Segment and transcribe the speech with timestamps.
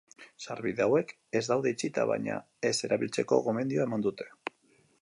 [0.45, 2.39] Sarbide hauek ez daude itxita, baina
[2.71, 4.33] ez erabiltzeko gomendioa eman dute.